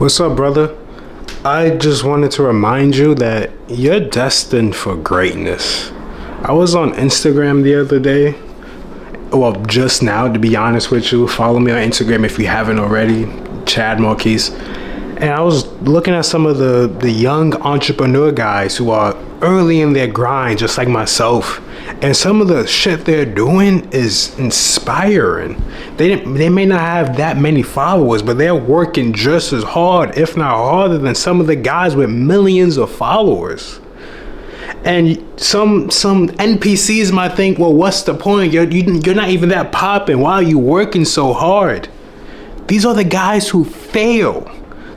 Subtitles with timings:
[0.00, 0.78] What's up, brother?
[1.44, 5.90] I just wanted to remind you that you're destined for greatness.
[6.40, 8.34] I was on Instagram the other day.
[9.30, 11.28] Well, just now, to be honest with you.
[11.28, 13.28] Follow me on Instagram if you haven't already,
[13.66, 14.48] Chad Marquise.
[15.20, 19.82] And I was looking at some of the, the young entrepreneur guys who are early
[19.82, 21.60] in their grind, just like myself.
[22.00, 25.62] And some of the shit they're doing is inspiring.
[25.98, 30.38] They they may not have that many followers, but they're working just as hard, if
[30.38, 33.78] not harder, than some of the guys with millions of followers.
[34.84, 38.54] And some some NPCs might think, well, what's the point?
[38.54, 40.20] You're you, are you are not even that popping.
[40.20, 41.90] Why are you working so hard?
[42.68, 44.50] These are the guys who fail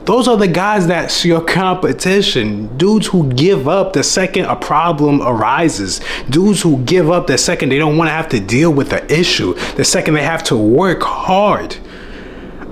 [0.04, 2.76] those are the guys that's your competition.
[2.76, 6.00] Dudes who give up the second a problem arises.
[6.28, 9.12] Dudes who give up the second they don't want to have to deal with the
[9.12, 9.54] issue.
[9.76, 11.76] The second they have to work hard.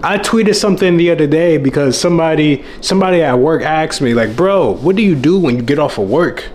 [0.04, 4.72] I tweeted something the other day because somebody somebody at work asked me like, "Bro,
[4.76, 6.50] what do you do when you get off of work?"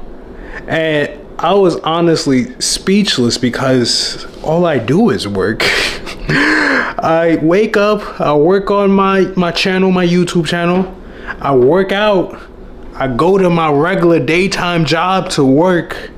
[0.67, 1.09] And
[1.39, 5.63] I was honestly speechless because all I do is work.
[6.99, 10.95] I wake up, I work on my my channel, my YouTube channel.
[11.39, 12.41] I work out.
[12.95, 16.09] I go to my regular daytime job to work.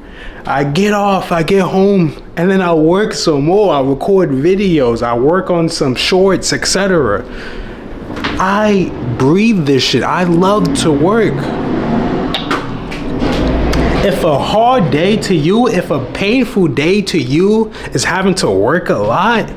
[0.45, 3.73] I get off, I get home, and then I work some more.
[3.73, 7.25] I record videos, I work on some shorts, etc.
[8.39, 10.01] I breathe this shit.
[10.01, 11.33] I love to work.
[14.05, 18.49] If a hard day to you, if a painful day to you is having to
[18.49, 19.51] work a lot,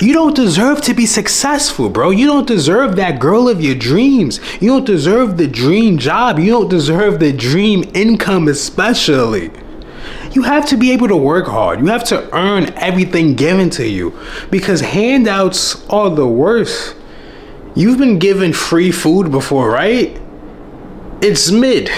[0.00, 2.10] you don't deserve to be successful, bro.
[2.10, 4.40] You don't deserve that girl of your dreams.
[4.60, 6.38] You don't deserve the dream job.
[6.38, 9.50] You don't deserve the dream income, especially.
[10.32, 11.80] You have to be able to work hard.
[11.80, 14.16] You have to earn everything given to you
[14.50, 16.94] because handouts are the worst.
[17.74, 20.20] You've been given free food before, right?
[21.20, 21.90] It's mid.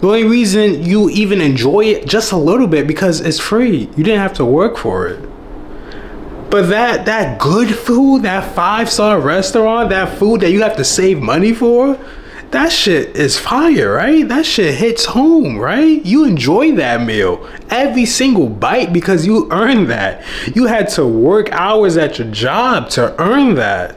[0.00, 3.90] The only reason you even enjoy it just a little bit because it's free.
[3.96, 5.31] You didn't have to work for it.
[6.52, 10.84] But that that good food, that five star restaurant, that food that you have to
[10.84, 11.98] save money for,
[12.50, 14.28] that shit is fire, right?
[14.28, 16.04] That shit hits home, right?
[16.04, 20.26] You enjoy that meal every single bite because you earned that.
[20.54, 23.96] You had to work hours at your job to earn that.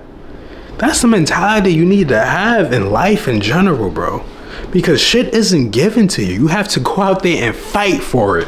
[0.77, 4.23] That's the mentality you need to have in life in general, bro.
[4.71, 6.35] Because shit isn't given to you.
[6.35, 8.47] You have to go out there and fight for it.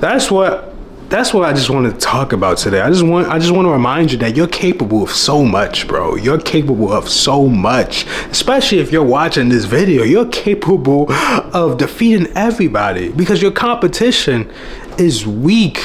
[0.00, 0.65] That's what
[1.08, 2.80] that's what I just want to talk about today.
[2.80, 5.86] I just want I just want to remind you that you're capable of so much,
[5.86, 6.16] bro.
[6.16, 8.06] You're capable of so much.
[8.30, 14.50] Especially if you're watching this video, you're capable of defeating everybody because your competition
[14.98, 15.80] is weak,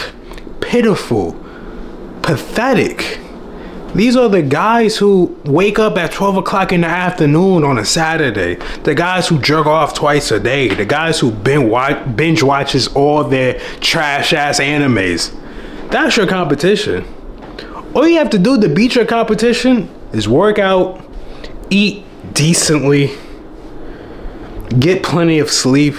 [0.60, 1.34] pitiful,
[2.22, 3.20] pathetic.
[3.94, 7.84] These are the guys who wake up at 12 o'clock in the afternoon on a
[7.84, 8.56] Saturday.
[8.84, 10.70] The guys who jerk off twice a day.
[10.70, 15.36] The guys who binge watches all their trash ass animes.
[15.90, 17.06] That's your competition.
[17.94, 21.04] All you have to do to beat your competition is work out,
[21.70, 23.12] eat decently,
[24.80, 25.96] get plenty of sleep,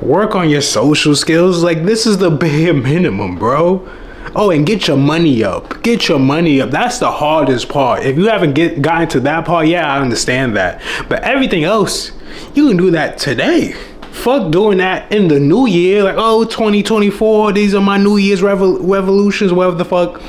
[0.00, 1.64] work on your social skills.
[1.64, 3.88] Like, this is the bare minimum, bro.
[4.34, 5.82] Oh, and get your money up.
[5.82, 6.70] Get your money up.
[6.70, 8.04] That's the hardest part.
[8.04, 10.82] If you haven't get gotten to that part, yeah, I understand that.
[11.08, 12.12] But everything else,
[12.54, 13.72] you can do that today.
[14.12, 18.40] Fuck doing that in the new year, like oh 2024, these are my New Year's
[18.40, 20.20] revol- revolutions, whatever the fuck.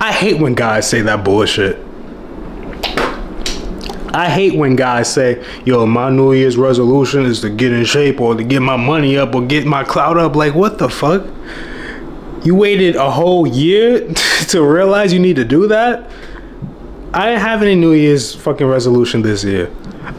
[0.00, 1.78] I hate when guys say that bullshit.
[4.14, 8.20] I hate when guys say, yo, my New Year's resolution is to get in shape
[8.20, 10.36] or to get my money up or get my clout up.
[10.36, 11.26] Like, what the fuck?
[12.44, 14.06] You waited a whole year
[14.48, 16.10] to realize you need to do that?
[17.14, 19.70] I didn't have any New Year's fucking resolution this year.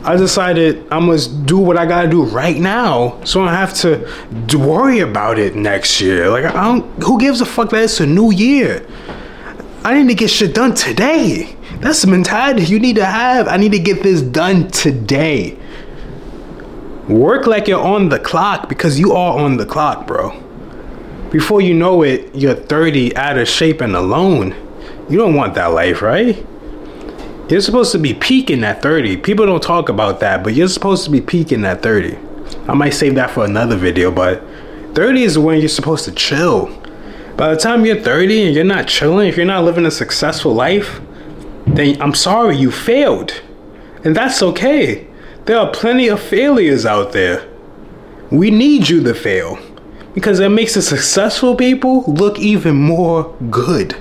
[0.04, 3.74] I decided I must do what I gotta do right now, so I don't have
[4.50, 6.30] to worry about it next year.
[6.30, 7.04] Like, I don't.
[7.04, 8.88] Who gives a fuck that it's a new year?
[9.84, 11.56] I need to get shit done today.
[11.80, 13.48] That's the mentality you need to have.
[13.48, 15.58] I need to get this done today.
[17.08, 20.45] Work like you're on the clock because you are on the clock, bro.
[21.36, 24.56] Before you know it, you're 30 out of shape and alone.
[25.10, 26.48] You don't want that life, right?
[27.50, 29.18] You're supposed to be peaking at 30.
[29.18, 32.18] People don't talk about that, but you're supposed to be peaking at 30.
[32.70, 34.46] I might save that for another video, but
[34.94, 36.68] 30 is when you're supposed to chill.
[37.36, 40.54] By the time you're 30 and you're not chilling, if you're not living a successful
[40.54, 41.02] life,
[41.68, 43.42] then I'm sorry, you failed.
[44.06, 45.06] And that's okay.
[45.44, 47.46] There are plenty of failures out there.
[48.32, 49.60] We need you to fail
[50.16, 53.96] because it makes the successful people look even more good.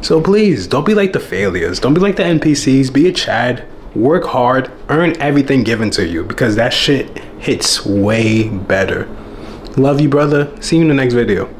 [0.00, 1.78] So please, don't be like the failures.
[1.78, 2.92] Don't be like the NPCs.
[2.92, 3.64] Be a Chad.
[3.94, 9.08] work hard, earn everything given to you because that shit hits way better.
[9.76, 10.50] Love you, brother.
[10.60, 11.57] See you in the next video.